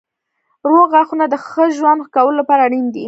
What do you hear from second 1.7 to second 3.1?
ژوند کولو لپاره اړین دي.